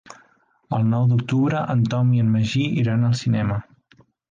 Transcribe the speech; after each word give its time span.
El 0.77 0.87
nou 0.93 1.03
d'octubre 1.11 1.61
en 1.75 1.85
Tom 1.93 2.11
i 2.17 2.23
en 2.25 2.33
Magí 2.39 2.65
iran 2.85 3.07
al 3.13 3.17
cinema. 3.23 3.63